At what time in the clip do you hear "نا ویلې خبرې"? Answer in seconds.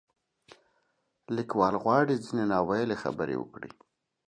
2.51-3.35